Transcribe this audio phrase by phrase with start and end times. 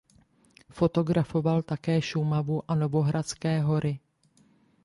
[0.71, 3.99] Fotografoval také Šumavu a Novohradské hory.